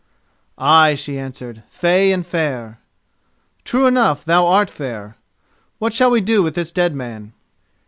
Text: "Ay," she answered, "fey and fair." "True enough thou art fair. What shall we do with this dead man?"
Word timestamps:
"Ay," 0.57 0.95
she 0.95 1.19
answered, 1.19 1.61
"fey 1.69 2.11
and 2.11 2.25
fair." 2.25 2.79
"True 3.63 3.85
enough 3.85 4.25
thou 4.25 4.47
art 4.47 4.71
fair. 4.71 5.15
What 5.77 5.93
shall 5.93 6.09
we 6.09 6.21
do 6.21 6.41
with 6.41 6.55
this 6.55 6.71
dead 6.71 6.95
man?" 6.95 7.33